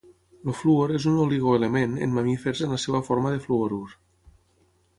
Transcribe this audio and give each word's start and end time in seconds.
El 0.45 0.53
fluor 0.61 0.93
és 0.99 1.05
un 1.11 1.19
oligoelement 1.25 1.93
en 2.07 2.15
mamífers 2.17 2.63
en 2.69 2.73
la 2.77 2.79
seva 2.85 3.05
forma 3.11 3.35
de 3.35 3.45
fluorur. 3.47 3.85